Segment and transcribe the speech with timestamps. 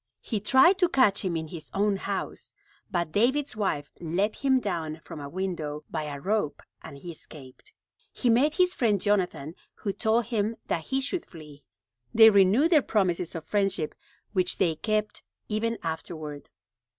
[0.21, 2.55] He tried to catch him in his own house,
[2.89, 7.71] but David's wife let him down from a window by a rope and he escaped.
[8.11, 11.61] He met his friend Jonathan, who told him that he should flee.
[12.15, 13.93] They renewed their promises of friendship,
[14.33, 16.49] which they kept ever afterward.